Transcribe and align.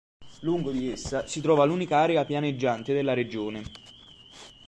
Lungo 0.39 0.71
di 0.71 0.89
essa 0.89 1.27
si 1.27 1.41
trova 1.41 1.63
l'unica 1.63 1.97
area 1.97 2.25
pianeggiante 2.25 2.91
della 2.91 3.13
regione. 3.13 3.61